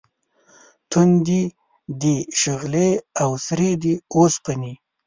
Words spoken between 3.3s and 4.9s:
سرې دي اوسپنې